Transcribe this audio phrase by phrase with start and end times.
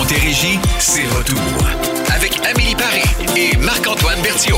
[0.00, 1.36] Montérégie, c'est retour.
[2.16, 3.02] Avec Amélie Paris
[3.36, 4.56] et Marc-Antoine Berthiaume.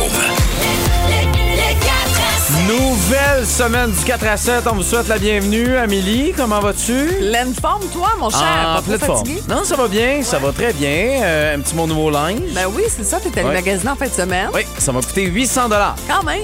[2.68, 4.64] Nouvelle semaine du 4 à 7.
[4.70, 5.74] On vous souhaite la bienvenue.
[5.76, 7.08] Amélie, comment vas-tu?
[7.18, 8.40] Pleine forme, toi, mon cher.
[8.44, 9.28] Ah, pas pleine forme.
[9.48, 11.20] Non, ça va bien, ça va très bien.
[11.24, 12.38] Euh, un petit mot nouveau linge.
[12.54, 13.18] Ben oui, c'est ça.
[13.18, 13.54] T'es allé Ouais.
[13.54, 14.48] magasiner en fin de semaine.
[14.54, 15.96] Oui, ça m'a coûté 800 dollars.
[16.06, 16.38] Quand même.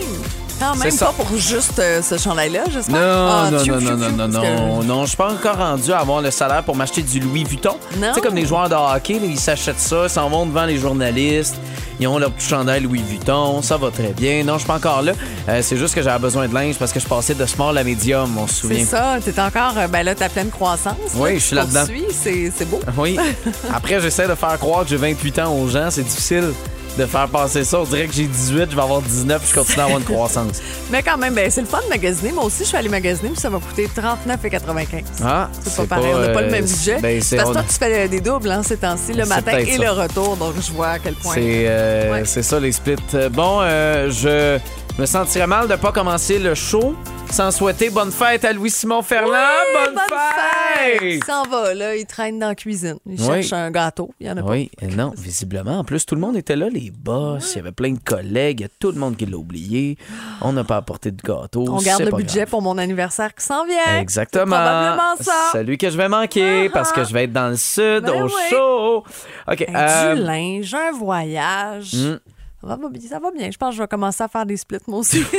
[0.58, 2.94] Quand même, C'est pas pour juste euh, ce chandail-là, j'espère.
[2.96, 3.00] Non,
[3.30, 6.20] Ah, non, non, non, non, non, non, non, je suis pas encore rendu à avoir
[6.20, 7.76] le salaire pour m'acheter du Louis Vuitton.
[7.98, 8.08] Non.
[8.08, 10.76] Tu sais, comme les joueurs de hockey, ils s'achètent ça, ils s'en vont devant les
[10.78, 11.56] journalistes,
[12.00, 14.42] ils ont leur petit chandail Louis Vuitton, ça va très bien.
[14.44, 15.12] Non, je suis pas encore là.
[15.48, 17.84] Euh, c'est juste que j'avais besoin de linge parce que je passais de small à
[17.84, 18.84] medium, on se C'est souvient.
[18.84, 19.16] ça.
[19.24, 20.94] T'es encore, euh, ben là, ta pleine croissance.
[21.14, 21.84] Oui, je suis là-dedans.
[22.12, 22.80] C'est c'est beau.
[22.96, 23.16] Oui.
[23.74, 25.88] Après, j'essaie de faire croire que j'ai 28 ans aux gens.
[25.90, 26.52] C'est difficile
[26.98, 27.80] de faire passer ça.
[27.80, 30.04] On dirait que j'ai 18, je vais avoir 19 puis je continue à avoir une
[30.14, 30.60] croissance.
[30.90, 32.32] Mais quand même, ben, c'est le fun de magasiner.
[32.32, 35.04] Moi aussi, je suis allée magasiner, puis ça m'a coûté 39,95.
[35.24, 36.98] Ah, C'est pas pareil, on n'a pas le euh, même budget.
[37.00, 39.82] ben, Parce que toi, tu fais des doubles hein, ces temps-ci, le matin et ça.
[39.82, 41.34] le retour, donc je vois à quel point.
[41.34, 42.24] C'est euh, Ouais.
[42.24, 42.96] ça les splits.
[43.14, 44.58] Euh, Bon, euh, je
[44.98, 46.94] me sentirais mal de pas commencer le show
[47.30, 49.30] sans souhaiter bonne fête à Louis-Simon Ferland.
[49.32, 50.98] Oui, bonne, fête!
[51.02, 52.96] Il s'en va, là, il traîne dans la cuisine.
[53.06, 53.26] Il Oui.
[53.42, 54.10] cherche un gâteau.
[54.18, 55.78] Il y en a Oui, euh, non, visiblement.
[55.80, 57.52] En plus, tout le monde était là, les boss.
[57.52, 58.60] Il y avait plein de collègues.
[58.60, 59.98] Il y a tout le monde qui l'a oublié.
[60.40, 61.64] On n'a pas apporté de gâteau.
[61.64, 61.72] pas.
[61.72, 62.48] On garde le pas budget grave.
[62.50, 64.00] pour mon anniversaire qui s'en vient.
[64.00, 64.56] Exactement.
[64.56, 65.32] C'est probablement ça.
[65.52, 68.26] Celui que je vais manquer parce que je vais être dans le sud Ben au
[68.26, 68.32] oui.
[68.50, 69.04] show.
[69.52, 69.60] OK.
[69.60, 71.92] Hey, euh, Du linge, un voyage.
[71.94, 72.16] hmm.
[72.60, 73.50] Ça, va, bien- ça va bien.
[73.50, 75.22] Je pense que je vais commencer à faire des splits, moi aussi.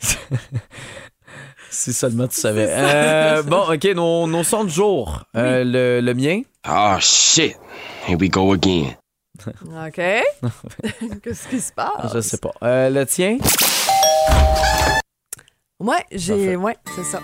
[1.70, 2.66] si seulement tu savais.
[2.70, 5.24] Euh, bon, OK, nos, nos sons du jour.
[5.36, 6.42] Euh, le, le mien.
[6.68, 7.56] Oh shit.
[8.06, 8.94] Here we go again.
[9.46, 9.96] OK.
[11.22, 12.12] Qu'est-ce qui se passe?
[12.14, 12.52] Je sais pas.
[12.62, 13.38] Euh, le tien?
[15.78, 16.56] Ouais, j'ai.
[16.56, 17.20] Ouais, c'est ça.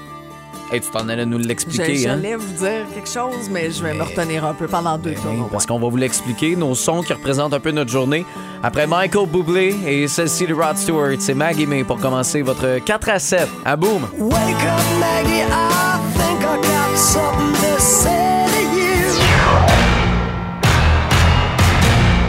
[0.72, 2.16] Hey, tu t'en allais nous Je- l'expliquer, hein?
[2.16, 5.20] J'allais vous dire quelque chose, mais je vais me retenir un peu pendant deux Ben
[5.22, 5.30] tours.
[5.32, 8.24] oui, parce qu'on va vous l'expliquer, nos sons qui représentent un peu notre journée.
[8.62, 13.08] Après Michael Bublé et celle-ci de Rod Stewart, c'est Maggie May pour commencer votre 4
[13.10, 14.02] à 7 à Boom.
[14.18, 15.42] Wake up, Maggie.
[15.42, 18.86] I think I got something to say to you.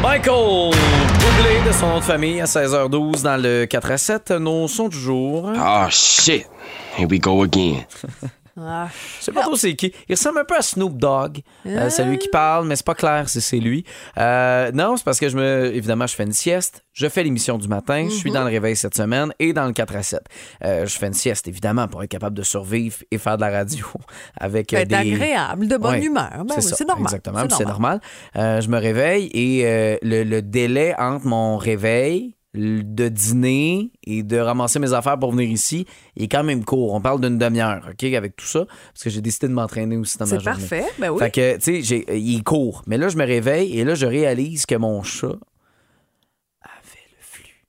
[0.03, 0.71] Michael
[1.19, 4.31] Bublé de son nom de famille à 16h12 dans le 4 à 7.
[4.31, 5.49] Nos sons du jour.
[5.55, 6.45] Oh shit.
[6.97, 7.83] Here we go again.
[8.59, 8.87] Ah,
[9.19, 9.93] Je sais pas trop c'est qui.
[10.09, 11.41] Il ressemble un peu à Snoop Dogg.
[11.67, 13.83] Euh, c'est lui qui parle, mais c'est pas clair si c'est lui.
[14.17, 15.71] Euh, non, c'est parce que je me.
[15.75, 16.83] Évidemment, je fais une sieste.
[16.91, 17.99] Je fais l'émission du matin.
[17.99, 18.19] Je Mhm.
[18.19, 20.21] suis dans le réveil cette semaine et dans le 4 à 7.
[20.65, 23.51] Euh, je fais une sieste, évidemment, pour être capable de survivre et faire de la
[23.51, 23.85] radio
[24.39, 24.95] avec euh, des.
[24.95, 26.31] agréable, de bonne Ouais, humeur.
[26.43, 27.03] Ben oui, c'est normal.
[27.05, 28.01] Exactement, c'est normal.
[28.37, 34.23] Euh, je me réveille et euh, le, le délai entre mon réveil, de dîner et
[34.23, 35.85] de ramasser mes affaires pour venir ici
[36.15, 36.93] est quand même court.
[36.93, 40.17] On parle d'une demi-heure, OK, avec tout ça, parce que j'ai décidé de m'entraîner aussi
[40.17, 40.59] dans ma C'est journée.
[40.59, 40.85] parfait.
[40.99, 41.19] Ben oui.
[41.19, 42.83] Fait que, tu sais, il est court.
[42.87, 45.27] Mais là, je me réveille et là, je réalise que mon chat
[46.61, 47.65] avait le flux.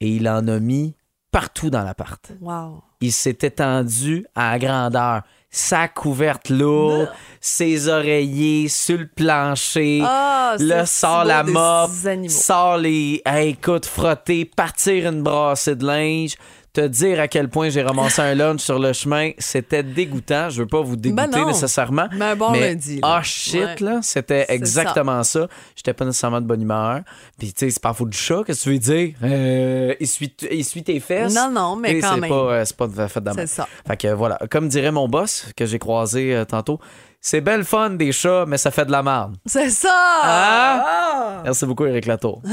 [0.00, 0.94] Et il en a mis
[1.30, 2.82] partout dans l'appart Wow.
[3.00, 5.22] il s'est étendu à grandeur.
[5.56, 10.00] Sa couverte lourde, ses oreillers sur le plancher.
[10.04, 11.92] Ah, si sort la mop,
[12.28, 13.22] sort les.
[13.24, 16.34] Hey, écoute, frotter, partir une brassée de linge,
[16.74, 19.30] te dire à quel point j'ai ramassé un lunch sur le chemin.
[19.38, 20.50] C'était dégoûtant.
[20.50, 22.08] Je veux pas vous dégoûter Ben nécessairement.
[22.12, 22.98] Mais un bon lundi.
[23.02, 23.76] Ah, shit, Ouais.
[23.80, 24.00] là.
[24.02, 25.46] C'était exactement ça.
[25.76, 27.00] J'étais pas nécessairement de bonne humeur.
[27.38, 28.42] Puis, tu sais, c'est pas la faute du chat.
[28.44, 29.14] Qu'est-ce que tu veux dire?
[29.22, 31.34] Euh, essuie, essuie tes fesses.
[31.34, 32.28] Non, non, mais Et quand même.
[32.28, 33.40] Pas, euh, c'est pas de fait d'amour.
[33.40, 33.68] C'est ça.
[33.86, 36.80] Fait que voilà, comme dirait mon boss que j'ai croisé euh, tantôt,
[37.20, 39.36] c'est belle fun des chats, mais ça fait de la merde.
[39.46, 39.88] C'est ça!
[40.24, 40.82] Hein?
[40.84, 41.40] Ah!
[41.44, 42.42] Merci beaucoup, Eric Latour.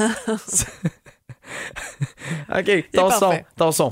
[2.57, 3.91] OK, ton son, ton son.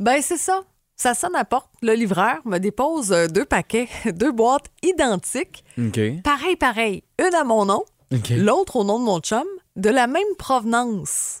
[0.00, 0.60] Ben, c'est ça.
[0.96, 1.68] Ça sonne à la porte.
[1.82, 5.64] Le livreur me dépose euh, deux paquets, deux boîtes identiques.
[6.22, 7.02] Pareil, pareil.
[7.18, 7.84] Une à mon nom,
[8.38, 9.44] l'autre au nom de mon chum,
[9.76, 11.40] de la même provenance.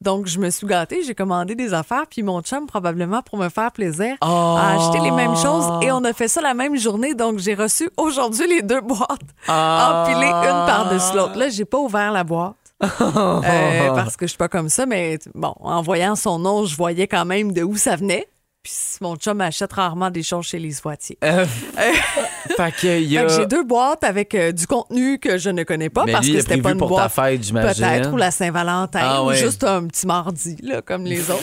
[0.00, 3.48] Donc, je me suis gâtée, j'ai commandé des affaires, puis mon chum, probablement pour me
[3.48, 4.14] faire plaisir,
[4.56, 7.14] a acheté les mêmes choses et on a fait ça la même journée.
[7.14, 10.04] Donc, j'ai reçu aujourd'hui les deux boîtes Ah.
[10.06, 11.36] empilées une par-dessus l'autre.
[11.36, 12.54] Là, j'ai pas ouvert la boîte.
[13.00, 16.76] Euh, parce que je suis pas comme ça, mais bon, en voyant son nom, je
[16.76, 18.28] voyais quand même de où ça venait.
[18.62, 20.74] Puis mon chum achète rarement des choses chez les.
[20.84, 21.46] Euh,
[22.56, 23.22] fait que, il y Fait a...
[23.24, 26.26] que j'ai deux boîtes avec euh, du contenu que je ne connais pas Mais parce
[26.26, 27.14] lui, que c'était pas une pour boîte.
[27.14, 27.84] ta fête, j'imagine.
[27.84, 31.42] Peut-être, ou la Saint-Valentin, Ah ou juste un petit mardi, là, comme les autres.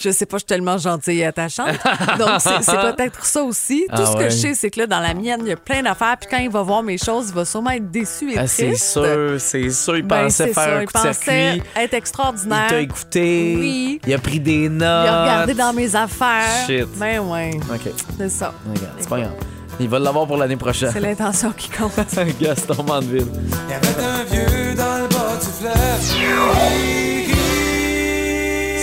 [0.00, 1.68] Je sais pas, je suis tellement gentille et attachante.
[2.18, 3.86] Donc, c'est peut-être ça aussi.
[3.88, 4.30] Tout Ah ce que ouais.
[4.30, 6.16] je sais, c'est que là, dans la mienne, il y a plein d'affaires.
[6.20, 8.74] Puis quand il va voir mes choses, il va sûrement être déçu et Ah, c'est
[8.74, 9.96] sûr, c'est sûr.
[9.96, 11.62] Il Ben, pensait faire ça, un il coup de pensait circuit.
[11.76, 12.66] être Il extraordinaire.
[12.68, 13.56] t'a écouté.
[13.58, 14.00] Oui.
[14.06, 14.80] Il a pris des notes.
[14.80, 16.66] Il a regardé dans mes affaires.
[16.66, 16.86] Shit.
[16.96, 17.92] Ben ouais, OK.
[18.18, 18.52] c'est ça.
[18.68, 19.32] Regarde, c'est pas grave.
[19.80, 20.90] Il va l'avoir pour l'année prochaine.
[20.92, 21.92] C'est l'intention qui compte.
[22.40, 23.26] Gaston Mandeville.
[23.66, 27.03] Il y avait un vieux dans le bas du fleuve.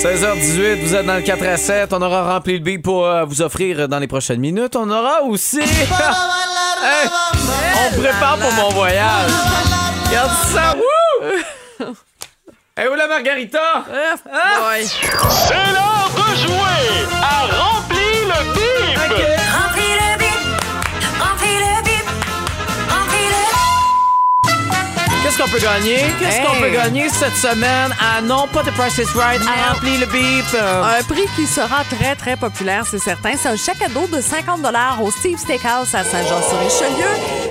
[0.01, 1.93] 16h18, vous êtes dans le 4 à 7.
[1.93, 4.75] On aura rempli le beat pour euh, vous offrir dans les prochaines minutes.
[4.75, 5.61] On aura aussi.
[6.83, 7.07] Hey,
[7.85, 9.29] on prépare pour mon voyage.
[10.07, 10.75] Regarde ça.
[10.75, 11.93] Wouh!
[12.75, 13.83] Hey, où la margarita?
[13.87, 14.83] Ouais.
[14.85, 18.97] C'est l'heure de jouer à Remplir le bip!
[18.97, 19.50] Remplis
[25.31, 25.95] Qu'est-ce qu'on peut gagner?
[26.19, 26.45] Qu'est-ce Hey.
[26.45, 27.95] qu'on peut gagner cette semaine?
[28.01, 29.39] Ah non, pas The Price is Right.
[29.39, 29.47] Non.
[29.47, 30.45] À remplir le beep.
[30.61, 33.31] Un prix qui sera très, très populaire, c'est certain.
[33.41, 34.59] C'est un chèque à dos de 50
[35.01, 37.07] au Steve Steakhouse à Saint-Jean-sur-Richelieu.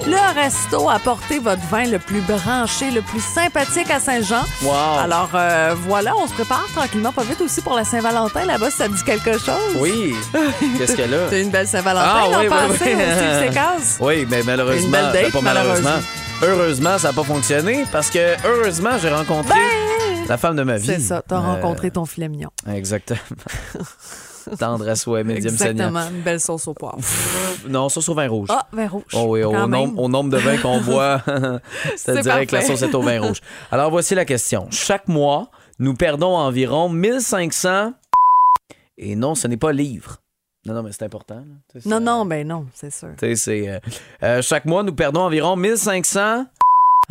[0.07, 4.45] Le resto a porté votre vin le plus branché, le plus sympathique à Saint-Jean.
[4.63, 4.75] Wow.
[5.03, 8.45] Alors, euh, voilà, on se prépare tranquillement, pas vite aussi pour la Saint-Valentin.
[8.45, 9.75] Là-bas, ça dit quelque chose?
[9.77, 10.15] Oui.
[10.79, 11.31] Qu'est-ce qu'elle a?
[11.31, 13.03] C'est une belle Saint-Valentin Ah, oui, oui, passé oui.
[13.03, 13.97] au Steve Steakhouse?
[14.01, 15.91] Oui, mais malheureusement, Une belle date, ben, pas malheureusement.
[15.91, 16.20] malheureusement.
[16.43, 19.59] Heureusement, ça n'a pas fonctionné parce que heureusement, j'ai rencontré
[20.29, 20.89] la femme de ma vie.
[20.89, 22.51] Ben, C'est ça, t'as Euh, rencontré ton filet mignon.
[22.67, 23.19] Exactement.
[24.59, 25.53] Tendre à souhait, médium.
[25.53, 26.99] Exactement, une belle sauce au poivre.
[27.69, 28.49] Non, c'est au vin rouge.
[28.51, 29.03] Ah, vin rouge.
[29.13, 31.23] Oh oui, au au nombre de vins qu'on boit,
[31.97, 33.41] C'est c'est-à-dire que la sauce est au vin rouge.
[33.71, 34.67] Alors, voici la question.
[34.71, 37.93] Chaque mois, nous perdons environ 1500...
[39.03, 40.17] Et non, ce n'est pas livres.
[40.71, 41.43] Non, non, mais c'est important.
[41.75, 41.81] là.
[41.85, 43.09] Non, non, ben non, c'est sûr.
[43.19, 43.69] Tu sais, c'est.
[43.69, 43.79] euh,
[44.23, 46.47] euh, chaque mois, nous perdons environ 1500.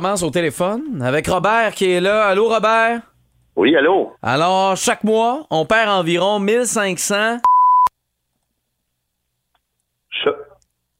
[0.00, 2.26] Commence au téléphone avec Robert qui est là.
[2.28, 3.02] Allô, Robert?
[3.54, 4.12] Oui, allô?
[4.22, 7.38] Alors, chaque mois, on perd environ 1500.
[10.10, 10.28] Che-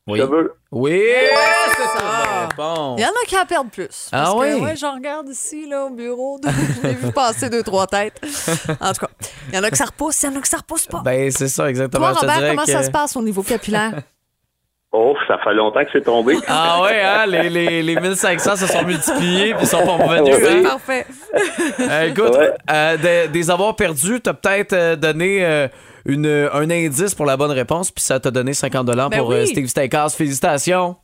[0.07, 0.19] Oui.
[0.19, 0.55] Cheveux.
[0.71, 1.01] Oui!
[1.77, 2.49] c'est ça.
[2.57, 2.97] Bon.
[2.99, 4.09] Il y en a qui en perdent plus.
[4.13, 4.61] Ah Parce que, oui?
[4.65, 6.39] ouais, j'en regarde ici, là, au bureau.
[6.83, 8.21] Je l'ai vu passer deux, trois têtes.
[8.81, 9.11] En tout cas,
[9.49, 11.01] il y en a que ça repousse, il y en a que ça repousse pas.
[11.03, 12.11] Ben, c'est ça, exactement.
[12.13, 13.95] Toi, Je te Robert, comment que- ça se passe au niveau capillaire?
[14.93, 16.37] Oh, ça fait longtemps que c'est tombé.
[16.49, 17.25] Ah ouais, hein?
[17.27, 20.35] Les, les, les 1500 se sont multipliés puis ils sont pas revenus.
[20.37, 20.49] Ouais.
[20.59, 20.63] hein?
[20.65, 21.07] Parfait.
[21.81, 22.51] Euh, écoute, Ouais.
[22.71, 25.69] euh, des, des avoirs perdus, t'as peut-être euh, donné euh,
[26.07, 29.37] une, un indice pour la bonne réponse puis ça t'a donné 50 Ben pour oui.
[29.37, 30.15] euh, Steve Steakhouse.
[30.15, 30.97] Félicitations!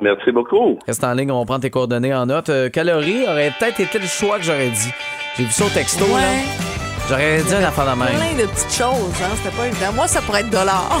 [0.00, 0.78] Merci beaucoup.
[0.86, 2.48] Reste en ligne, on va prendre tes coordonnées en note.
[2.48, 4.92] Euh, calories aurait peut-être été le choix que j'aurais dit.
[5.36, 6.75] J'ai vu ça au texto, là.
[7.08, 8.08] J'aurais dit la fin de même.
[8.16, 9.30] Plein de petites choses, hein.
[9.36, 9.92] C'était pas évident.
[9.94, 10.98] Moi, ça pourrait être dollar.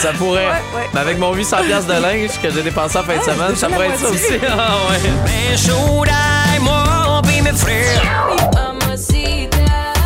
[0.00, 0.46] Ça pourrait.
[0.46, 0.88] Ouais, ouais.
[0.94, 3.54] Mais avec mon 800 pièces de linge que j'ai dépensé en fin de Ouais, semaine,
[3.56, 4.38] ça pourrait être ça aussi.
[4.48, 5.00] Ah ouais.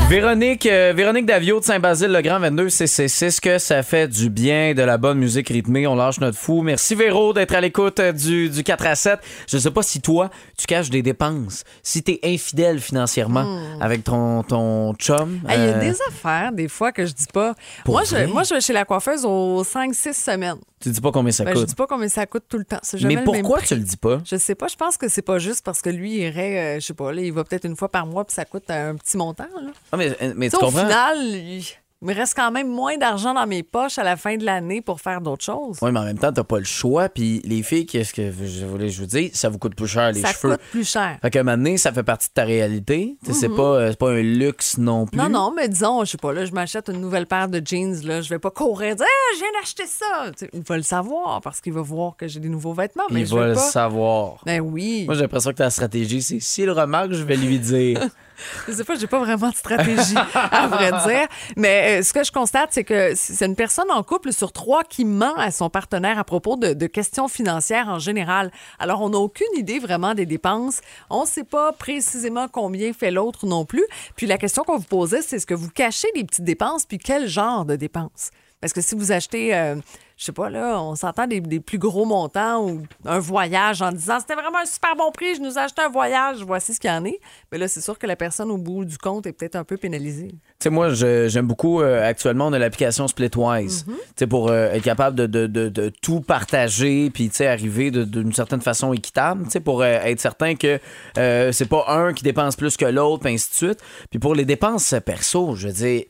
[0.09, 4.99] Véronique, euh, Véronique Davio de Saint-Basile-le-Grand, 22 CC6, que ça fait du bien, de la
[4.99, 5.89] bonne musique rythmée.
[5.89, 6.63] On lâche notre fou.
[6.63, 9.19] Merci Véro d'être à l'écoute euh, du, du 4 à 7.
[9.49, 14.45] Je sais pas si toi, tu caches des dépenses, si t'es infidèle financièrement avec ton,
[14.45, 15.29] ton chum.
[15.29, 15.41] Hmm.
[15.49, 17.55] Ah, Il y a euh, des affaires, des fois, que je dis pas.
[17.85, 18.29] Pour Moi vrai?
[18.29, 20.59] je, moi, je vais chez la coiffeuse aux 5-6 semaines.
[20.79, 21.69] Tu dis pas combien ça Ben, je coûte.
[21.71, 22.79] dis pas combien ça coûte tout le temps.
[23.03, 23.69] Mais le pourquoi prix.
[23.69, 24.21] tu le dis pas?
[24.25, 26.81] Je sais pas, je pense que c'est pas juste parce que lui il irait, euh,
[26.81, 28.95] je sais pas, là, il va peut-être une fois par mois puis ça coûte un
[28.95, 29.47] petit montant.
[29.61, 29.71] Là.
[29.97, 30.83] Ah, mais, mais Tu sais, au comprends?
[30.83, 31.65] final, il
[32.09, 35.01] me reste quand même moins d'argent dans mes poches à la fin de l'année pour
[35.01, 35.79] faire d'autres choses.
[35.81, 37.09] Oui, mais en même temps, t'as pas le choix.
[37.09, 40.13] Puis les filles, qu'est-ce que je voulais je vous dire, ça vous coûte plus cher
[40.13, 40.53] les ça cheveux.
[40.57, 41.19] coûte plus cher.
[41.23, 43.17] Fait qu'à un moment donné, ça fait partie de ta réalité.
[43.25, 45.19] Tu sais, C'est pas, euh, pas un luxe non plus.
[45.19, 45.33] Mhm.
[45.33, 47.99] Non, non, mais disons, je sais pas, là, je m'achète une nouvelle paire de jeans,
[48.05, 50.31] là, je vais pas courir et dire, ah, je viens d'acheter ça.
[50.33, 53.05] Tu sais, il va le savoir parce qu'il va voir que j'ai des nouveaux vêtements,
[53.11, 53.61] mais Il je va le pas.
[53.61, 54.43] savoir.
[54.45, 55.05] Ben oui.
[55.07, 58.01] Moi, j'ai l'impression que ta stratégie, c'est s'il remarque, je vais lui dire.
[58.67, 61.29] Je sais pas, j'ai pas vraiment de stratégie, à vrai dire.
[61.57, 64.85] Mais euh, ce que je constate, c'est que c'est une personne en couple sur trois
[64.85, 68.51] qui ment à son partenaire à propos de, questions financières en général.
[68.79, 70.81] Alors, on n'a aucune idée vraiment des dépenses.
[71.11, 73.85] On ne sait pas précisément combien fait l'autre non plus.
[74.15, 76.99] Puis la question qu'on vous posait, c'est est-ce que vous cachez les petites dépenses, puis
[76.99, 78.31] quel genre de dépenses?
[78.61, 79.77] Parce que si vous achetez, euh,
[80.17, 83.93] je sais pas, là, on s'entend des, des plus gros montants ou un voyage en
[83.93, 86.81] disant c'était vraiment un super bon prix, je nous ai acheté un voyage, voici ce
[86.81, 87.21] qu'il y en est.
[87.53, 89.77] Mais là, c'est sûr que la personne au bout du compte est peut-être un peu
[89.77, 90.29] pénalisée.
[90.29, 93.87] Tu sais, moi, j'aime beaucoup, euh, actuellement, on a l'application Splitwise.
[93.87, 93.95] Mhm.
[93.95, 97.47] Tu sais, pour euh, être capable de, de- de- de tout partager, puis, tu sais,
[97.47, 100.81] arriver d'une certaine façon équitable, tu sais, pour être certain que
[101.15, 103.81] c'est pas un qui dépense plus que l'autre, puis ainsi de suite.
[104.11, 106.05] Puis pour les dépenses perso, je veux dire,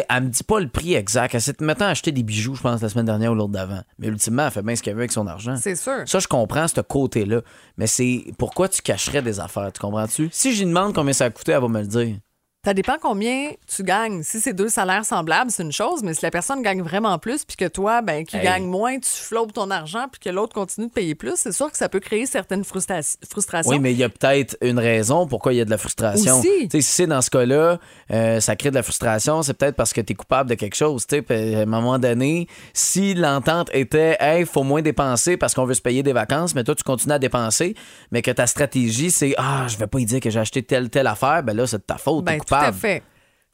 [0.00, 1.34] sais, elle me dit pas le prix exact.
[1.34, 3.82] Elle s'est maintenant acheté des bijoux, je pense, la semaine dernière ou l'autre d'avant.
[3.98, 5.56] Mais ultimement, elle fait bien ce qu'elle veut avec son argent.
[5.56, 6.02] C'est sûr.
[6.06, 7.42] Ça, je comprends ce côté-là.
[7.76, 10.28] Mais c'est pourquoi tu cacherais des affaires, tu comprends-tu?
[10.32, 12.16] Si j'y demande combien ça a coûté, elle va me le dire.
[12.64, 14.22] Ça dépend combien tu gagnes.
[14.22, 17.44] Si c'est deux salaires semblables, c'est une chose, mais si la personne gagne vraiment plus,
[17.44, 18.44] puis que toi, ben, qui Hey.
[18.44, 21.72] gagne moins, tu flottes ton argent, puis que l'autre continue de payer plus, c'est sûr
[21.72, 23.68] que ça peut créer certaines frustra- frustrations.
[23.72, 26.38] Oui, mais il y a peut-être une raison pourquoi il y a de la frustration.
[26.38, 26.68] Aussi.
[26.68, 27.80] Tu sais, si c'est dans ce cas-là,
[28.12, 30.76] euh, ça crée de la frustration, c'est peut-être parce que tu es coupable de quelque
[30.76, 31.04] chose.
[31.08, 35.52] Tu sais, Puis, à un moment donné, si l'entente était, hey, faut moins dépenser parce
[35.54, 37.74] qu'on veut se payer des vacances, mais toi, tu continues à dépenser,
[38.12, 40.90] mais que ta stratégie, c'est, ah, je vais pas y dire que j'ai acheté telle,
[40.90, 43.02] telle affaire, ben là, c'est de ta faute, Ben, tout coupable.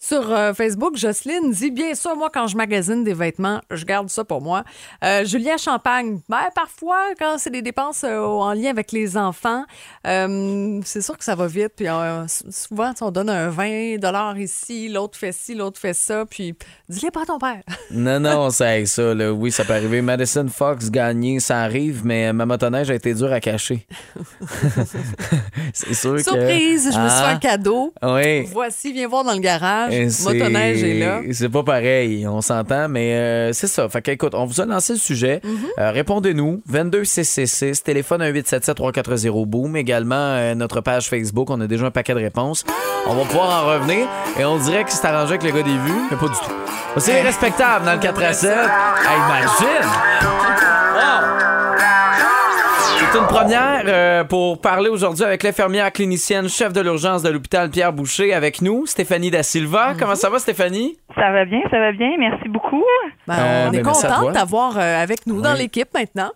[0.01, 4.09] Sur euh, Facebook, Jocelyne dit bien sûr, moi, quand je magasine des vêtements, je garde
[4.09, 4.63] ça pour moi.
[5.05, 9.65] Euh, Julien Champagne, ben, parfois, quand c'est des dépenses euh, en lien avec les enfants,
[10.07, 11.73] euh, c'est sûr que ça va vite.
[11.77, 11.87] Puis
[12.49, 16.25] souvent, on donne un 20 ici, l'autre fait ci, l'autre fait ça.
[16.27, 16.55] Puis
[16.89, 17.63] dis-les pas à ton père.
[17.91, 19.33] Non, non, c'est ça, là.
[19.33, 20.03] Oui, ça peut arriver.
[20.03, 23.87] Madison Fox gagner, ça arrive, mais ma motoneige a été dure à cacher.
[25.73, 26.23] c'est sûr que.
[26.23, 27.93] Surprise, je me suis fait Ah, un cadeau.
[28.03, 28.43] Oui.
[28.53, 29.88] Voici, viens voir dans le garage.
[30.25, 31.21] Motoneige est là.
[31.33, 33.89] C'est pas pareil, on s'entend, mais euh, c'est ça.
[33.89, 35.41] Fait que, écoute, on vous a lancé le sujet.
[35.45, 35.51] Mhm.
[35.79, 36.63] Euh, Répondez-nous.
[36.67, 39.77] 22666, téléphone 1877-340-BOOM.
[39.77, 41.51] Également, euh, notre page Facebook.
[41.51, 42.65] On a déjà un paquet de réponses.
[43.07, 44.07] On va pouvoir en revenir
[44.39, 46.53] et on dirait que c'est arrangé avec le gars des vues, mais pas du tout.
[46.99, 48.51] C'est respectable dans le 4 à 7.
[48.51, 48.57] Hey,
[49.17, 50.68] imagine!
[53.11, 57.71] C'est une première euh, pour parler aujourd'hui avec l'infirmière clinicienne, chef de l'urgence de l'hôpital
[57.71, 59.95] Pierre Boucher avec nous, Stéphanie Da Silva.
[59.99, 60.99] Comment ça va, Stéphanie?
[61.15, 62.11] Ça va bien, ça va bien.
[62.19, 62.85] Merci beaucoup.
[63.27, 66.31] Ben, Euh, on est ben, content t'avoir euh, avec nous dans l'équipe maintenant.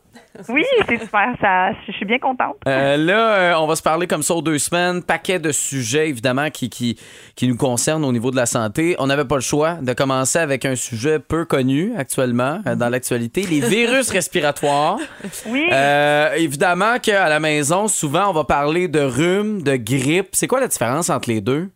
[0.48, 1.34] Oui, c'est super.
[1.40, 2.56] Ça, je suis bien contente.
[2.66, 5.02] Euh, là, euh, on va se parler comme ça aux deux semaines.
[5.02, 6.98] Paquet de sujets, évidemment, qui, qui,
[7.36, 8.96] qui nous concernent au niveau de la santé.
[8.98, 12.88] On n'avait pas le choix de commencer avec un sujet peu connu actuellement euh, dans
[12.88, 14.98] l'actualité, les virus respiratoires.
[15.46, 15.68] Oui.
[16.36, 20.30] Évidemment qu'à la maison, souvent, on va parler de rhume, de grippe.
[20.32, 21.70] C'est quoi la différence entre les deux?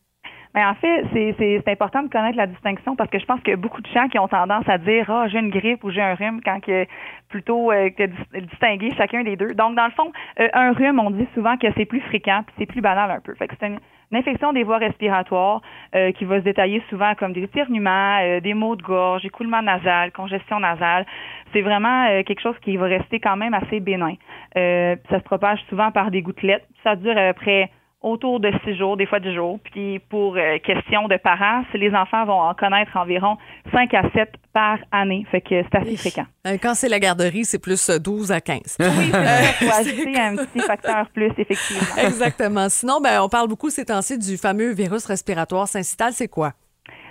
[0.56, 3.82] Ben, en fait, c'est- important de connaître la distinction parce que je pense que beaucoup
[3.82, 6.40] de gens qui ont tendance à dire ah j'ai une grippe ou j'ai un rhume
[6.42, 6.86] quand que
[7.28, 9.52] plutôt euh, que dis- distinguer chacun des deux.
[9.52, 10.10] Donc dans le fond,
[10.40, 13.20] euh, un rhume, on dit souvent que c'est plus fréquent puis c'est plus banal un
[13.20, 13.34] peu.
[13.34, 15.60] Fait que c'est une, une infection des voies respiratoires
[15.94, 19.60] euh, qui va se détailler souvent comme des éternuements, euh, des maux de gorge, écoulement
[19.60, 21.04] nasal, congestion nasale.
[21.52, 24.14] C'est vraiment euh, quelque chose qui va rester quand même assez bénin.
[24.56, 26.66] Euh, ça se propage souvent par des gouttelettes.
[26.82, 27.70] Ça dure à peu près
[28.02, 29.58] autour de six jours, des fois dix jours.
[29.72, 33.36] Puis pour euh, question de parents, les enfants vont en connaître environ
[33.72, 35.26] 5 à 7 par année.
[35.30, 36.26] Fait que c'est assez fréquent.
[36.46, 38.76] Euh, Quand c'est la garderie, c'est plus euh, 12 à 15.
[38.80, 41.82] Oui, c'est ajouter un petit facteur plus, effectivement.
[42.06, 42.68] Exactement.
[42.68, 46.12] Sinon, ben, on parle beaucoup ces temps-ci du fameux virus respiratoire syncytial.
[46.12, 46.52] C'est quoi?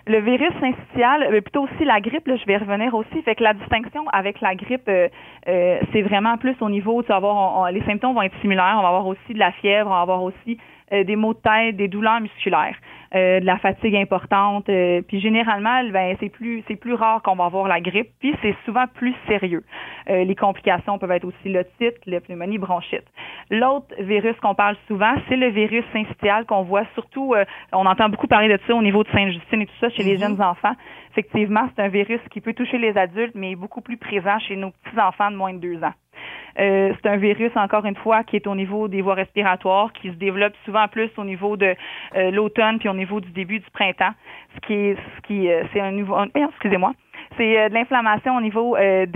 [0.07, 3.21] Le virus syncytial, euh, plutôt aussi la grippe, là, je vais revenir aussi.
[3.23, 5.09] Fait que la distinction avec la grippe, euh,
[5.47, 8.39] euh, c'est vraiment plus au niveau, tu vas avoir, on- on- les symptômes vont être
[8.41, 8.75] similaires.
[8.77, 10.55] On va avoir aussi de la fièvre, on va avoir aussi euh,
[10.91, 12.75] des maux de tête, des douleurs musculaires,
[13.15, 14.69] euh, de la fatigue importante.
[14.69, 18.09] euh, puis généralement, ben, c'est plus c'est plus rare qu'on va avoir la grippe.
[18.19, 19.63] Puis c'est souvent plus sérieux.
[20.09, 23.05] Euh, les complications peuvent être aussi l'otite, la pneumonie, bronchite.
[23.49, 28.09] L'autre virus qu'on parle souvent, c'est le virus syncytial qu'on voit surtout, euh, on entend
[28.09, 30.73] beaucoup parler de ça au niveau de Sainte-Justine et tout ça chez les jeunes enfants.
[31.11, 34.55] Effectivement, c'est un virus qui peut toucher les adultes, mais est beaucoup plus présent chez
[34.55, 35.93] nos petits-enfants de moins de deux ans.
[36.59, 40.09] Euh, c'est un virus, encore une fois, qui est au niveau des voies respiratoires, qui
[40.09, 41.75] se développe souvent plus au niveau de
[42.15, 44.13] euh, l'automne puis au niveau du début du printemps.
[44.55, 46.93] Ce qui est, ce qui, euh, c'est un nouveau, excusez-moi.
[47.37, 49.07] C'est de l'inflammation au niveau des,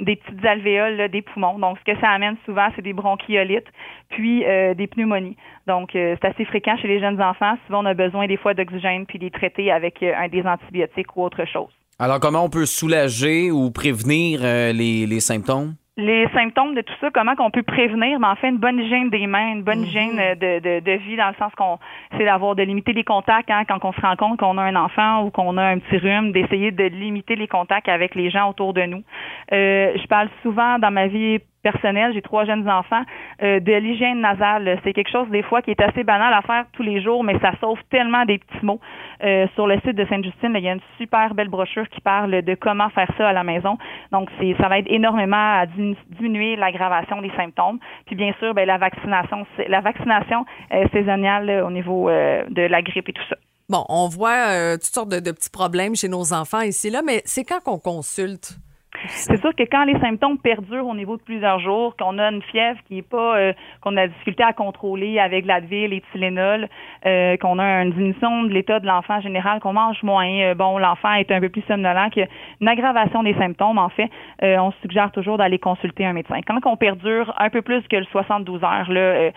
[0.00, 1.58] des petites alvéoles des poumons.
[1.58, 3.66] Donc, ce que ça amène souvent, c'est des bronchiolites,
[4.08, 5.36] puis des pneumonies.
[5.66, 7.56] Donc, c'est assez fréquent chez les jeunes enfants.
[7.66, 11.22] Souvent, on a besoin des fois d'oxygène puis des traités avec un des antibiotiques ou
[11.22, 11.68] autre chose.
[11.98, 15.74] Alors, comment on peut soulager ou prévenir les, les symptômes?
[15.96, 19.10] Les symptômes de tout ça, comment qu'on peut prévenir, mais en fait une bonne hygiène
[19.10, 21.78] des mains, une bonne hygiène euh, de, de, de vie dans le sens qu'on
[22.16, 24.74] c'est d'avoir de limiter les contacts hein, quand on se rend compte qu'on a un
[24.74, 28.50] enfant ou qu'on a un petit rhume, d'essayer de limiter les contacts avec les gens
[28.50, 29.04] autour de nous.
[29.52, 33.02] Euh, je parle souvent dans ma vie personnelle, j'ai trois jeunes enfants,
[33.42, 34.78] euh, de l'hygiène nasale.
[34.84, 37.36] C'est quelque chose des fois qui est assez banal à faire tous les jours, mais
[37.40, 38.80] ça sauve tellement des petits mots.
[39.24, 42.42] Euh, sur le site de Sainte-Justine, il y a une super belle brochure qui parle
[42.42, 43.78] de comment faire ça à la maison.
[44.12, 44.28] Donc,
[44.60, 47.78] ça va être énormément à dimi- diminuer l'aggravation des symptômes.
[48.06, 53.08] Puis bien sûr, ben, la vaccination, la vaccination euh, saisonnière au niveau de la grippe
[53.08, 53.36] et tout ça.
[53.70, 57.22] Bon, on voit toutes sortes de, de petits problèmes chez nos enfants ici là, mais
[57.24, 58.58] c'est quand qu'on consulte?
[59.08, 62.42] C'est sûr que quand les symptômes perdurent au niveau de plusieurs jours, qu'on a une
[62.42, 66.68] fièvre qui est pas, euh, qu'on a difficulté à contrôler avec l'Advil et Tylenol,
[67.06, 70.54] euh, qu'on a une diminution de l'état de l'enfant en général, qu'on mange moins, euh,
[70.54, 72.28] bon, l'enfant est un peu plus somnolent, qu'il y a
[72.60, 74.10] une aggravation des symptômes, en fait,
[74.42, 76.40] euh, on suggère toujours d'aller consulter un médecin.
[76.46, 79.30] Quand on perdure un peu plus que le 72 heures, là,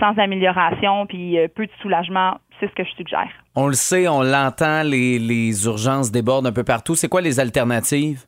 [0.00, 3.28] sans amélioration, puis peu de soulagement, c'est ce que je suggère.
[3.54, 6.94] On le sait, on l'entend, les, les urgences débordent un peu partout.
[6.94, 8.26] C'est quoi les alternatives?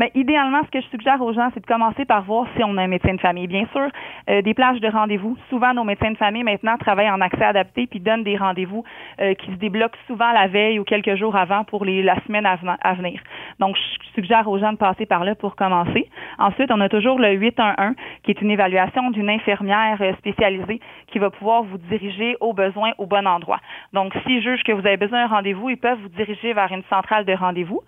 [0.00, 2.74] Mais idéalement, ce que je suggère aux gens, c'est de commencer par voir si on
[2.78, 3.46] a un médecin de famille.
[3.46, 3.86] Bien sûr,
[4.30, 5.36] euh, des plages de rendez-vous.
[5.50, 8.82] Souvent, nos médecins de famille maintenant travaillent en accès adapté puis donnent des rendez-vous
[9.20, 12.46] euh, qui se débloquent souvent la veille ou quelques jours avant pour les, la semaine
[12.46, 13.20] à, ven- à venir.
[13.58, 16.08] Donc, je suggère aux gens de passer par là pour commencer.
[16.38, 21.18] Ensuite, on a toujours le 811 qui est une évaluation d'une infirmière euh, spécialisée qui
[21.18, 23.60] va pouvoir vous diriger au besoin au bon endroit.
[23.92, 26.84] Donc, s'ils jugent que vous avez besoin d'un rendez-vous, ils peuvent vous diriger vers une
[26.84, 27.82] centrale de rendez-vous.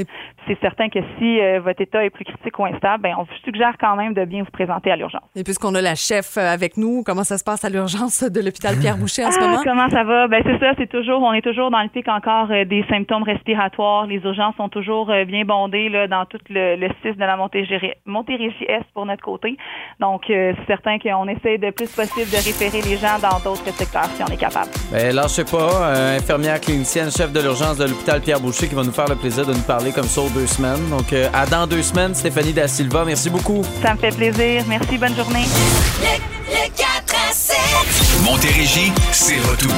[0.47, 3.35] C'est certain que si euh, votre état est plus critique ou instable, ben, on vous
[3.45, 5.23] suggère quand même de bien vous présenter à l'urgence.
[5.35, 8.41] Et puisqu'on a la chef euh, avec nous, comment ça se passe à l'urgence de
[8.41, 9.63] l'hôpital Pierre-Boucher en ce Ah, moment?
[9.65, 10.29] Comment ça va?
[10.29, 13.23] Ben c'est ça, c'est toujours, on est toujours dans le pic encore euh, des symptômes
[13.23, 14.07] respiratoires.
[14.07, 17.37] Les urgences sont toujours euh, bien bondées là, dans tout le, le 6 de la
[17.37, 19.57] Montérégie, Montérégie Est pour notre côté.
[20.01, 23.65] Donc, euh, c'est certain qu'on essaie de plus possible de référer les gens dans d'autres
[23.73, 24.71] secteurs si on est capable.
[24.93, 25.57] Ben, là, je sais pas,
[25.97, 29.17] euh, infirmière clinicienne, chef de l'urgence de l'hôpital Pierre Boucher qui va nous faire le
[29.17, 30.89] plaisir de nous parler comme ça aux deux semaines.
[30.91, 33.05] Donc, euh, à dans deux semaines, Stéphanie Da Silva.
[33.05, 33.63] Merci beaucoup.
[33.83, 34.63] Ça me fait plaisir.
[34.69, 35.45] Merci, bonne journée.
[36.47, 38.04] Le 4 à 7.
[38.23, 39.73] Montérégie, c'est retour.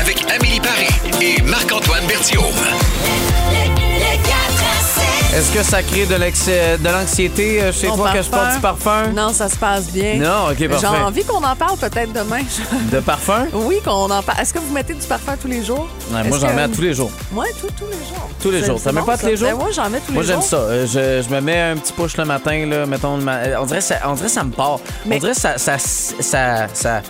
[0.00, 0.88] Avec Amélie Paris
[1.20, 2.42] et Marc-Antoine Berthiaume.
[2.44, 5.38] Le 4 à 7.
[5.38, 9.08] Est-ce que ça crée de l'anxiété euh, chez toi que je porte du parfum?
[9.14, 10.14] Non, ça se passe bien.
[10.16, 10.86] Non, ok, J'ai parfait.
[10.86, 12.40] envie qu'on en parle peut-être demain.
[12.92, 13.46] De parfum?
[13.52, 14.40] oui, qu'on en parle.
[14.40, 15.86] Est-ce que vous mettez du parfum tous les jours?
[16.12, 17.10] Ouais, moi, j'en que- mets à tous les jours.
[17.32, 18.30] Moi, tous, tous les jours.
[18.40, 18.78] Tous les jours.
[18.80, 19.48] Ça met bon, pas tous les jours?
[19.50, 20.48] Ben, moi, j'en mets tous Moi, les j'aime jours.
[20.48, 20.56] ça.
[20.56, 23.16] Euh, je, je me mets un petit push le matin, là, mettons.
[23.18, 24.78] le ma- On dirait, ça, on dirait ça me part.
[25.04, 25.58] Mais- On dirait ça.
[25.58, 27.02] ça, ça, ça-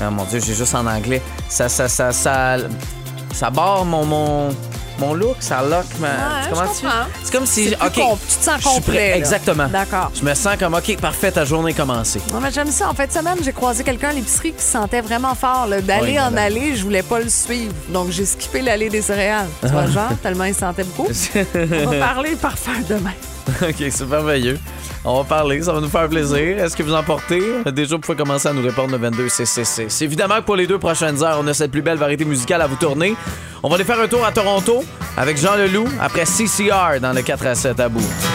[0.00, 1.22] Ah, mon Dieu, j'ai juste en anglais.
[1.48, 2.56] Ça, ça, ça, ça,
[3.32, 4.48] ça barre mon, mon,
[4.98, 6.08] mon look, ça lock ma.
[6.08, 6.14] Ouais,
[6.50, 6.86] Comment tu.
[7.22, 7.66] C'est comme si.
[7.68, 7.76] Plus
[8.28, 9.18] tu te sens complet, prêt.
[9.18, 9.66] Exactement.
[9.68, 10.10] D'accord.
[10.14, 12.20] Je me sens comme, OK, parfait, ta journée est commencée.
[12.32, 12.88] Non, mais j'aime ça.
[12.88, 15.68] En fait, semaine, j'ai croisé quelqu'un à l'épicerie qui se sentait vraiment fort.
[15.68, 17.72] D'aller Oui, en aller, je voulais pas le suivre.
[17.88, 19.48] Donc, j'ai skippé l'allée des céréales.
[19.62, 21.08] Tu vois, genre, tellement il sentait beaucoup.
[21.54, 23.12] On va parler parfum demain.
[23.62, 24.58] OK, c'est merveilleux.
[25.06, 26.58] On va parler, ça va nous faire plaisir.
[26.58, 27.42] Est-ce que vous en portez?
[27.72, 29.86] Déjà, vous pouvez commencer à nous répondre le 22 CCC.
[29.88, 32.62] C'est évidemment que pour les deux prochaines heures, on a cette plus belle variété musicale
[32.62, 33.14] à vous tourner.
[33.62, 34.82] On va aller faire un tour à Toronto
[35.18, 38.33] avec Jean Leloup après CCR dans le 4 à 7 à bout.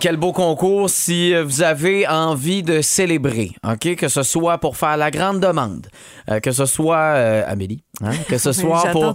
[0.00, 3.96] Quel beau concours si vous avez envie de célébrer, OK?
[3.96, 5.86] Que ce soit pour faire la grande demande,
[6.30, 8.12] euh, que ce soit, euh, Amélie, hein?
[8.28, 9.14] que ce soit pour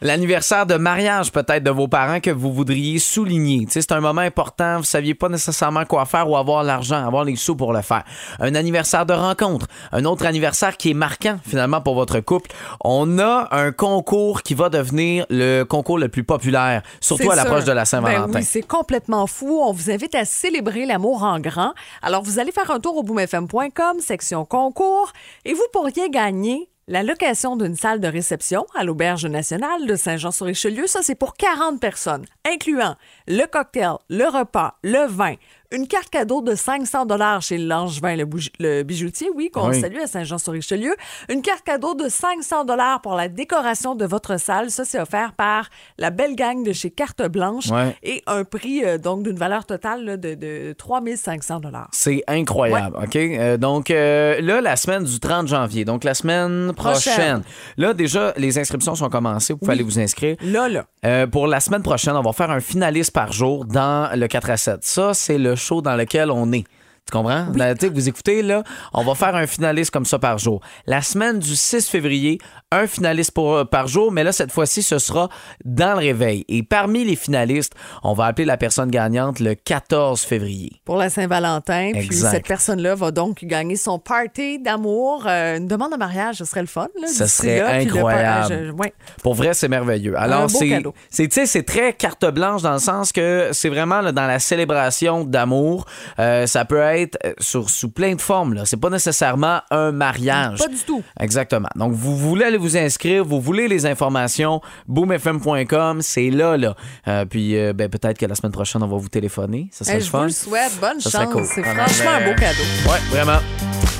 [0.00, 3.66] l'anniversaire de mariage peut-être de vos parents que vous voudriez souligner.
[3.68, 7.36] C'est un moment important, vous saviez pas nécessairement quoi faire ou avoir l'argent, avoir les
[7.36, 8.04] sous pour le faire.
[8.40, 12.50] Un anniversaire de rencontre, un autre anniversaire qui est marquant finalement pour votre couple.
[12.84, 17.64] On a un concours qui va devenir le concours le plus populaire, surtout à l'approche
[17.64, 18.28] de la Saint-Valentin.
[18.28, 19.62] Ben oui, c'est complètement fou.
[19.62, 21.74] On vous invite à célébrer l'amour en grand.
[22.02, 25.12] Alors, vous allez faire un tour au boomfm.com, section concours,
[25.44, 30.86] et vous pourriez gagner la location d'une salle de réception à l'Auberge nationale de Saint-Jean-sur-Richelieu.
[30.86, 32.94] Ça, c'est pour 40 personnes, incluant
[33.26, 35.34] le cocktail, le repas, le vin,
[35.72, 39.80] une carte cadeau de 500 dollars chez Langevin, le, bijoutier, oui, qu'on Oui.
[39.80, 40.94] salue à Saint-Jean-sur-Richelieu.
[41.28, 44.70] Une carte cadeau de 500 dollars pour la décoration de votre salle.
[44.70, 47.68] Ça, c'est offert par la belle gang de chez Carte Blanche.
[47.70, 47.96] Ouais.
[48.02, 51.88] Et un prix, euh, donc, d'une valeur totale là, de, de 3500 dollars.
[51.92, 53.16] C'est incroyable, OK?
[53.16, 56.96] Euh, donc, euh, là, la semaine du 30 janvier, donc la semaine prochaine.
[56.96, 57.42] Prochaine.
[57.76, 59.52] Là, déjà, les inscriptions sont commencées.
[59.52, 60.36] Vous pouvez aller vous inscrire.
[60.42, 61.26] Là, là.
[61.26, 64.56] Pour la semaine prochaine, on va faire un finaliste par jour dans le 4 à
[64.56, 64.84] 7.
[64.84, 66.64] Ça, c'est le dans lequel on est.
[67.06, 67.46] Tu comprends?
[67.54, 70.60] Là, tu sais, vous écoutez, là, on va faire un finaliste comme ça par jour.
[70.86, 72.38] La semaine du 6 février,
[72.72, 75.28] un finaliste pour- par jour, mais là, cette fois-ci, ce sera
[75.64, 76.44] dans le réveil.
[76.48, 80.72] Et parmi les finalistes, on va appeler la personne gagnante le 14 février.
[80.84, 81.92] Pour la Saint-Valentin.
[81.94, 85.26] Puis cette personne-là va donc gagner son party d'amour.
[85.28, 86.88] Euh, une demande de mariage, ce serait le fun.
[87.00, 87.68] Là, d'ici serait là.
[87.74, 88.38] Incroyable.
[88.40, 88.92] partage, euh, ouais.
[89.22, 90.18] Pour vrai, c'est merveilleux.
[90.18, 90.92] Alors, c'est, cadeau.
[91.08, 94.26] c'est, tu sais, c'est très carte blanche dans le sens que c'est vraiment là, dans
[94.26, 95.86] la célébration d'amour.
[96.18, 98.54] Euh, ça peut être euh, sur, sous plein de formes.
[98.54, 98.64] Là.
[98.64, 100.58] C'est pas nécessairement un mariage.
[100.58, 101.02] Pas du tout.
[101.20, 101.68] Exactement.
[101.76, 106.74] Donc, vous voulez aller vous inscrire, vous voulez les informations, boomfm.com, c'est là, là.
[107.08, 109.68] Euh, puis, euh, ben, peut-être que la semaine prochaine, on va vous téléphoner.
[109.70, 110.24] Ça serait le je vous fun.
[110.24, 110.72] le souhaite.
[110.80, 111.32] Bonne Ça chance.
[111.32, 111.44] cool.
[111.44, 112.62] C'est franchement un beau cadeau.
[112.88, 113.38] Ouais, vraiment.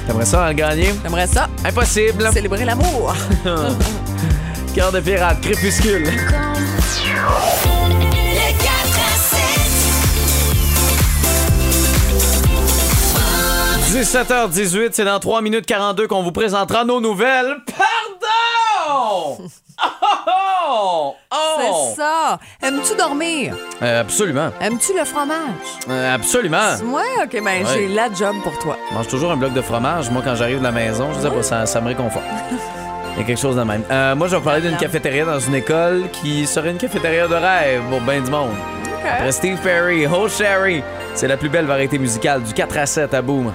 [0.07, 0.95] T'aimerais ça, le gagner?
[1.03, 1.49] J'aimerais ça?
[1.65, 2.29] Impossible.
[2.33, 3.15] Célébrer l'amour.
[4.75, 6.07] Cœur de pirate, crépuscule.
[13.97, 17.57] 17h18, c'est dans 3 minutes 42 qu'on vous présentera nos nouvelles.
[17.67, 18.29] Pardon!
[18.91, 19.39] Oh!
[20.69, 21.15] Oh!
[21.95, 22.39] C'est ça.
[22.63, 23.55] Aimes-tu dormir?
[23.83, 24.51] Euh, absolument.
[24.61, 25.37] Aimes-tu le fromage?
[25.89, 26.75] Euh, absolument.
[26.85, 27.65] Ouais, OK, ben Ouais.
[27.73, 28.77] j'ai la job pour toi.
[28.91, 30.11] Je mange toujours un bloc de fromage.
[30.11, 32.25] Moi, quand j'arrive de la maison, je sais pas, ça, ça me réconforte.
[33.15, 33.83] Il y a quelque chose de même.
[33.91, 37.29] Euh, moi, je vais vous parler d'une cafétéria dans une école qui serait une cafétéria
[37.29, 38.51] de rêve pour bien du monde.
[39.09, 40.83] Après Steve Perry, Oh Sherry,
[41.15, 43.53] c'est la plus belle variété musicale du 4 à 7 à Boom.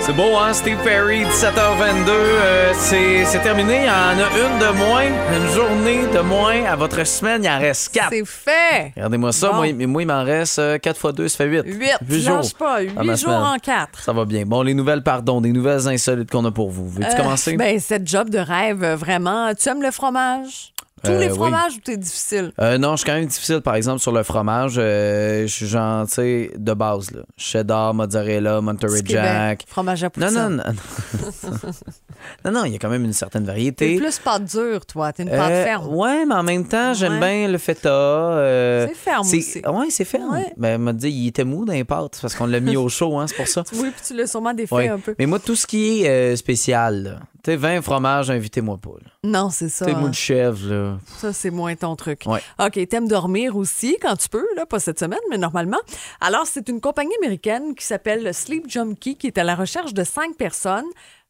[0.00, 0.52] C'est beau, hein?
[0.52, 2.08] Steve Perry, 17h22.
[2.08, 3.80] euh, c'est c'est terminé.
[3.80, 5.02] Il y en a une de moins.
[5.04, 6.64] Une journée de moins.
[6.64, 8.08] À votre semaine, il en reste 4.
[8.10, 8.92] C'est fait.
[8.96, 9.48] Regardez-moi ça.
[9.48, 9.54] Bon.
[9.56, 11.62] Moi, il- moi, il m'en reste 4 fois 2, ça fait 8.
[11.66, 11.90] 8.
[12.08, 12.80] Tu lâches pas.
[12.80, 14.00] 8 jours en 4.
[14.04, 14.44] Ça va bien.
[14.46, 16.88] Bon, les nouvelles, pardon, des nouvelles insolites qu'on a pour vous.
[16.88, 17.56] Veux-tu commencer?
[17.56, 19.52] Ben, cette job de rêve, euh, vraiment.
[19.54, 20.72] Tu aimes le fromage?
[21.04, 21.34] Tous Euh, les oui.
[21.34, 22.52] fromages ou t'es difficile?
[22.58, 24.76] Euh, non, je suis quand même difficile, par exemple, sur le fromage.
[24.78, 27.20] Euh, je suis genre, tu sais, de base, là.
[27.36, 29.02] Cheddar, mozzarella, Monterey.
[29.04, 29.64] Jack.
[29.68, 30.34] Fromage à Non, poutine.
[30.34, 30.62] non, non.
[32.46, 33.96] non, non, il y a quand même une certaine T'es variété.
[33.96, 35.12] plus pâte dure, toi.
[35.12, 35.94] T'es une pâte Euh, ferme.
[35.94, 37.88] Ouais, mais en même temps, j'aime bien le feta.
[37.90, 39.62] euh, C'est ferme aussi.
[39.66, 40.40] Ouais, c'est ferme.
[40.56, 42.88] Ben, elle m'a dit, il était mou dans les pâtes parce qu'on l'a mis au
[42.88, 43.64] chaud, hein, c'est pour ça.
[43.74, 45.14] Oui, puis tu l'as sûrement défait un peu.
[45.18, 48.90] Mais moi, tout ce qui est euh, spécial, là, tu sais, vin, fromage, invitez-moi pas.
[49.04, 49.10] là.
[49.22, 49.86] Non, c'est ça.
[49.86, 50.12] Tu sais, hein.
[50.12, 50.98] chèvre, là.
[51.18, 52.24] Ça, c'est moins ton truc.
[52.26, 52.40] Ouais.
[52.58, 55.78] OK, t'aimes dormir aussi quand tu peux, là, pas cette semaine, mais normalement.
[56.20, 60.02] Alors, c'est une compagnie américaine qui s'appelle Sleep Junkie qui est à la recherche de
[60.02, 60.84] cinq personnes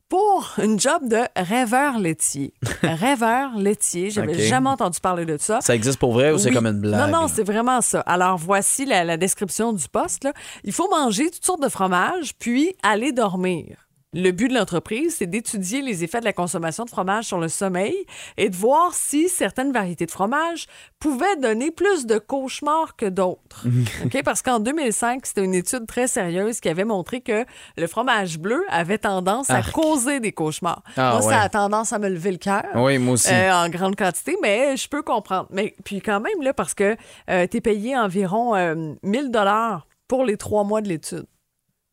[0.09, 2.55] pour une job de rêveur laitier.
[2.83, 4.41] rêveur laitier, j'avais OK.
[4.41, 5.61] jamais entendu parler de ça.
[5.61, 6.55] Ça existe pour vrai ou c'est Oui.
[6.55, 7.11] comme une blague?
[7.11, 8.01] Non, non, c'est vraiment ça.
[8.01, 10.25] Alors, voici la, la description du poste.
[10.25, 10.33] là.
[10.65, 13.86] Il faut manger toutes sortes de fromages, puis aller dormir.
[14.13, 17.49] Le but de l'entreprise, c'est d'étudier les effets de la consommation de fromage sur le
[17.49, 17.95] sommeil
[18.37, 20.69] et de voir si certaines variétés de fromage
[21.01, 23.67] pouvaient donner plus de cauchemars que d'autres.
[24.05, 24.23] OK?
[24.25, 27.45] Parce qu'en 2005, c'était une étude très sérieuse qui avait montré que
[27.77, 30.83] le fromage bleu avait tendance à causer des cauchemars.
[30.97, 31.33] Ah, moi, ouais.
[31.33, 32.65] ça a tendance à me lever le cœur.
[32.75, 33.33] Oui, moi aussi.
[33.33, 35.49] Euh, en grande quantité, mais je peux comprendre.
[35.51, 40.25] Mais puis quand même, là, parce que tu es payé environ euh, 1000 dollars pour
[40.25, 41.27] les trois mois de l'étude.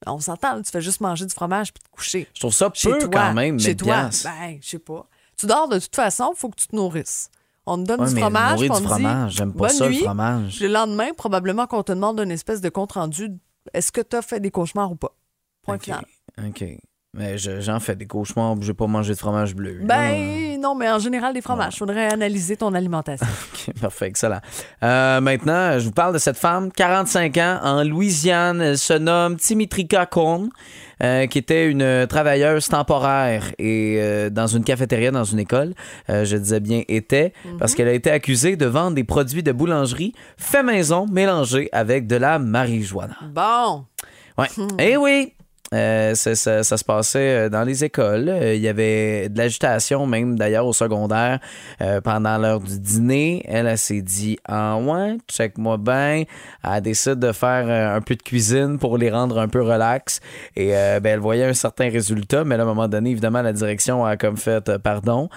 [0.05, 2.27] On s'entend, tu fais juste manger du fromage puis te coucher.
[2.33, 5.07] Je trouve ça Chez peu toi, quand même, chez 1000 toi, ben, je sais pas.
[5.37, 7.29] Tu dors de toute façon, il faut que tu te nourrisses.
[7.65, 9.91] On te donne Ouais, du fromage, on du fromage, dit, j'aime pas bonne ça, le
[9.91, 10.03] nuit.
[10.03, 10.55] fromage.
[10.57, 13.29] Puis Le lendemain, probablement qu'on te demande une espèce de compte-rendu.
[13.73, 15.15] Est-ce que tu as fait des cauchemars ou pas?
[15.61, 15.83] Point OK.
[15.83, 16.05] final.
[16.45, 16.63] OK.
[17.15, 19.77] Mais je- j'en fais des cauchemars, je vais pas manger de fromage bleu.
[19.83, 21.75] Ben, non, mais en général, des fromages.
[21.75, 23.27] Il faudrait analyser ton alimentation.
[23.67, 24.39] OK, parfait, excellent.
[24.81, 28.61] Euh, maintenant, je vous parle de cette femme, 45 ans, en Louisiane.
[28.61, 30.49] Elle se nomme Timitrika Kohn,
[31.03, 35.75] euh, qui était une travailleuse temporaire et euh, dans une cafétéria, dans une école.
[36.09, 40.13] Je disais bien était, parce qu'elle a été accusée de vendre des produits de boulangerie
[40.37, 43.17] fait maison mélangés avec de la marijuana.
[43.31, 43.85] Bon.
[44.39, 44.47] Ouais.
[44.79, 45.33] Eh oui!
[45.73, 48.29] Euh, ça, se passait euh, dans les écoles.
[48.29, 51.39] Euh, Il y avait de l'agitation, même d'ailleurs au secondaire,
[52.03, 53.43] pendant l'heure du dîner.
[53.47, 56.23] Elle, s'est dit Ah ouais, check-moi bien.
[56.63, 60.19] Elle décide de faire un peu de cuisine pour les rendre un peu relax.
[60.55, 64.05] Et ben, elle voyait un certain résultat, mais à un moment donné, évidemment, la direction
[64.05, 65.29] a comme fait pardon.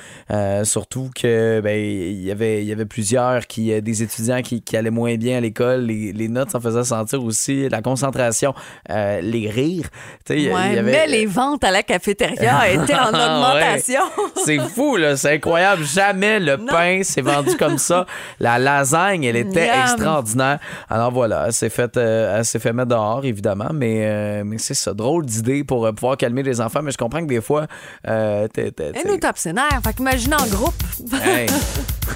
[0.65, 5.41] Surtout que ben, il y avait, plusieurs qui, des étudiants qui, allaient moins bien à
[5.41, 5.83] l'école.
[5.83, 8.55] Les, les notes s'en faisaient sentir aussi, la concentration,
[8.89, 9.89] les rires.
[10.35, 14.01] Ouais, avait- mais les ventes à la cafétéria étaient en Ah, augmentation.
[14.45, 15.17] C'est fou, là.
[15.17, 15.85] C'est incroyable.
[15.85, 18.07] Jamais le pain s'est vendu comme ça.
[18.41, 19.81] La lasagne, elle était Miam.
[19.83, 20.59] extraordinaire.
[20.91, 23.71] Alors voilà, elle s'est fait, euh, fait mettre dehors, évidemment.
[23.73, 24.93] Mais, euh, mais c'est ça.
[24.95, 26.83] Drôle d'idée pour euh, pouvoir calmer les enfants.
[26.83, 27.67] Mais je comprends que des fois,
[28.09, 28.73] euh, t'sais-
[29.07, 29.81] nous ses nerfs.
[29.85, 30.75] Fait qu'imagine en groupe.
[31.23, 31.47] Hey.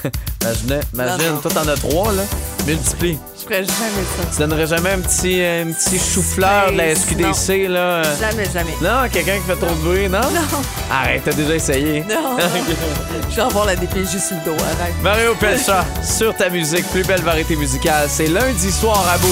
[0.43, 2.23] imagine, imagine toi, t'en as trois, là.
[2.67, 3.19] Multiplie.
[3.39, 4.25] Je ferais jamais ça.
[4.33, 8.03] Tu donnerais jamais un petit, un petit chou-fleur de la SQDC, là?
[8.21, 8.75] Jamais, jamais.
[8.83, 10.21] Non, quelqu'un qui fait trop de bruit, non?
[10.21, 10.61] Non.
[10.91, 12.01] Arrête, t'as déjà essayé.
[12.09, 12.37] Non.
[13.31, 14.57] Je vais avoir la DPJ sur le dos.
[14.63, 14.95] Arrête.
[15.03, 18.09] Mario Pelcha, sur ta musique, plus belle variété musicale.
[18.09, 19.31] C'est lundi soir à Boom.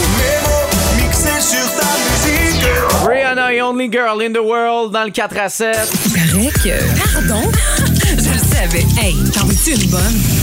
[0.96, 1.86] Mixé sur ta
[2.26, 2.64] musique.
[3.06, 5.76] Rihanna Only Girl in the World dans le 4 à 7.
[6.14, 7.12] Paraît que.
[7.14, 7.42] Pardon?
[8.08, 8.86] Je le savais.
[9.00, 10.37] Hey, t'en veux-tu une bonne?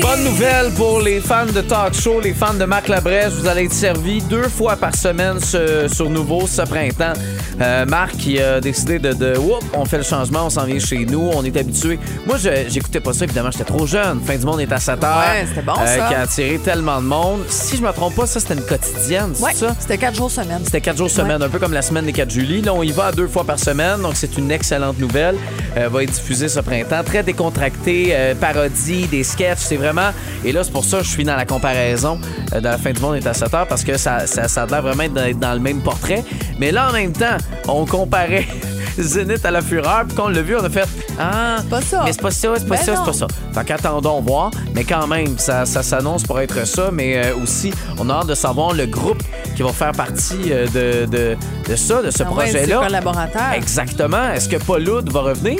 [0.00, 3.32] Bonne nouvelle pour les fans de talk show, les fans de Marc Labrèche.
[3.40, 7.12] Vous allez être servis deux fois par semaine ce- sur Nouveau ce printemps.
[7.60, 10.78] Euh, Marc qui a décidé de, de Oups, on fait le changement, on s'en vient
[10.78, 11.98] chez nous, on est habitué.
[12.26, 14.20] Moi, je- j'écoutais pas ça, évidemment, j'étais trop jeune.
[14.26, 15.18] Fin du monde est à 7 heures.
[15.18, 16.08] Ouais, c'était bon, ça.
[16.08, 17.40] Qui a attiré tellement de monde.
[17.48, 19.74] Si je me trompe pas, ça, c'était une quotidienne, c'est Ouais, ça?
[19.78, 20.60] c'était quatre jours semaine.
[20.64, 22.60] C'était quatre jours semaine, un peu comme la semaine des 4 juillet.
[22.62, 25.36] Là, on y va deux fois par semaine, donc c'est une excellente nouvelle.
[25.78, 27.02] Euh, va être diffusée ce printemps.
[27.04, 30.10] Très décontracté, euh, parodie, des sketchs, c'est vraiment...
[30.44, 32.18] Et là, c'est pour ça que je suis dans la comparaison
[32.54, 34.62] euh, de la fin du monde est à 7 heures, parce que ça, ça, ça
[34.62, 36.24] a l'air vraiment d'être dans le même portrait.
[36.58, 37.36] Mais là, en même temps,
[37.68, 38.46] on comparait...
[38.98, 40.88] Zénith à la fureur, puis qu'on l'a vu, on a fait
[41.20, 42.00] Ah, pas ça.
[42.06, 43.26] Mais c'est pas ça, c'est pas Ben ça, c'est pas ça.
[43.52, 47.74] Fait qu'attendons voir, mais quand même, ça, ça s'annonce pour être ça, mais euh, aussi,
[47.98, 49.22] on a hâte de savoir le groupe
[49.54, 51.36] qui va faire partie euh, de, de,
[51.68, 52.78] de ça, de ce Ah ouais, projet-là.
[52.86, 53.52] collaborateur.
[53.54, 54.30] Exactement.
[54.32, 55.58] Est-ce que Paul Oud va revenir?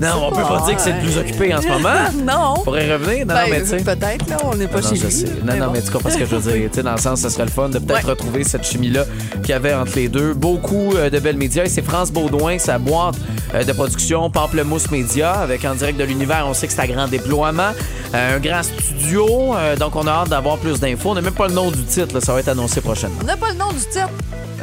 [0.00, 1.88] Non, on peut pas dire que c'est le plus occupé en ce moment.
[2.24, 2.62] non.
[2.62, 3.26] Pourrait revenir?
[3.26, 3.76] Non, Ben, non, mais tu sais.
[3.78, 5.12] peut-être, là, on n'est pas Non, chez je lui.
[5.12, 5.26] sais.
[5.44, 5.72] Non, non, bon.
[5.72, 6.70] mais tu comprends ce que je veux dire.
[6.70, 8.10] Tu sais, dans le sens, ce serait le fun de peut-être Ouais.
[8.10, 9.04] retrouver cette chimie-là
[9.42, 10.34] qu'il y avait entre les deux.
[10.34, 11.64] Beaucoup euh, de belles médias.
[11.64, 13.16] Et c'est France Baudouin, sa boîte
[13.54, 16.44] euh, de production Pamplemousse Média, avec en direct de l'univers.
[16.48, 17.72] On sait que c'est un grand déploiement.
[18.14, 19.54] Euh, un grand studio.
[19.78, 21.10] donc, on a hâte d'avoir plus d'infos.
[21.10, 22.14] On n'a même pas le nom du titre.
[22.14, 22.20] là.
[22.20, 23.18] Ça va être annoncé prochainement.
[23.22, 24.08] On n'a pas le nom du titre.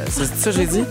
[0.08, 0.84] C'est ça que j'ai dit?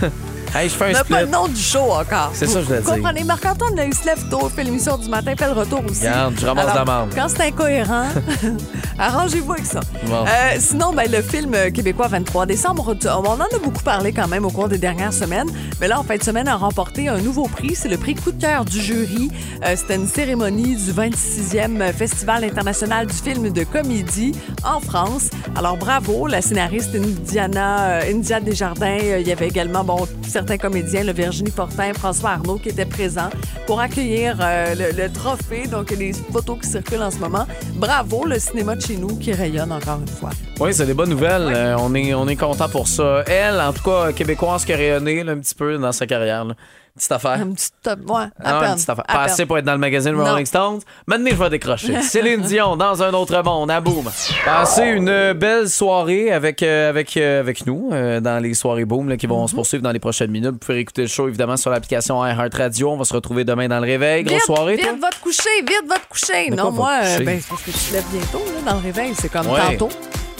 [0.54, 1.14] hey, je fais On un n'a split.
[1.14, 2.30] pas le nom du show encore.
[2.34, 2.94] C'est ça que je voulais Vous dire.
[3.02, 3.24] comprenez?
[3.24, 6.00] Marc-Antoine, là, il se lève tôt, fait l'émission du matin, fait le retour aussi.
[6.06, 7.06] Regarde, je ramasse Alors, la.
[7.14, 8.06] Quand c'est incohérent,
[8.98, 9.80] arrangez-vous avec ça.
[10.06, 10.24] Bon.
[10.26, 14.44] Euh, sinon, ben, le film québécois 23 décembre, on en a beaucoup parlé quand même
[14.44, 15.48] au cours des dernières semaines.
[15.80, 17.74] Mais là, en fin de semaine, a remporté un nouveau prix.
[17.74, 19.30] C'est le prix coup de cœur du jury.
[19.64, 24.32] Euh, C'était une cérémonie du 26e Festival international du film de comédie
[24.64, 25.30] en France.
[25.56, 28.98] Alors, bravo, la scénariste Indiana, euh, India Desjardins.
[29.18, 30.06] Il y avait également bon,
[30.40, 33.28] certains comédiens, le Virginie Fortin, François Arnaud, qui étaient présents
[33.66, 35.66] pour accueillir euh, le, le trophée.
[35.66, 37.46] Donc, les photos qui circulent en ce moment.
[37.74, 40.30] Bravo, le cinéma de chez nous qui rayonne encore une fois.
[40.58, 41.52] Oui, c'est des bonnes nouvelles.
[41.54, 43.22] Euh, on est, on est content pour ça.
[43.26, 46.46] Elle, en tout cas, québécoise qui a rayonné là, un petit peu dans sa carrière.
[46.46, 46.54] là.
[46.96, 47.30] Petite affaire.
[47.32, 48.68] Un petit top, ouais, à peine.
[48.70, 49.04] une petite affaire.
[49.08, 49.32] à Pas peine.
[49.32, 50.24] assez pour être dans le magazine Non.
[50.24, 50.80] Rolling Stones.
[51.06, 52.02] Maintenant, je vais décrocher.
[52.02, 54.10] Céline Dion, dans un autre monde, à boum.
[54.44, 59.08] Passez une belle soirée avec, euh, avec, euh, avec nous euh, dans les soirées boom
[59.08, 60.50] là, qui vont se poursuivre dans les prochaines minutes.
[60.52, 62.90] Vous pouvez écouter le show évidemment sur l'application iHeartRadio.
[62.90, 64.24] On va se retrouver demain dans le réveil.
[64.24, 64.96] Grosse soirée, vite, toi?
[65.00, 66.50] va te coucher, vite, va te coucher.
[66.50, 68.78] De non, quoi moi, euh, ben, c'est parce que tu te lèves bientôt là, dans
[68.78, 69.12] le réveil.
[69.16, 69.76] C'est comme Ouais.
[69.78, 69.88] tantôt.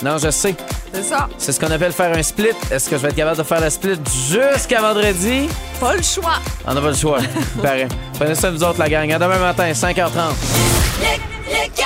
[0.02, 0.54] Non, je sais.
[0.92, 1.28] C'est ça.
[1.38, 2.48] C'est ce qu'on appelle faire un split.
[2.70, 5.48] Est-ce que je vais être capable de faire le split jusqu'à vendredi?
[5.78, 6.38] Pas le choix.
[6.66, 7.18] On n'a pas le choix.
[7.62, 7.86] Pareil.
[8.14, 9.12] Prenez ça, nous autres, la gang.
[9.12, 10.34] À demain matin, 5h30.
[11.48, 11.84] L'équipe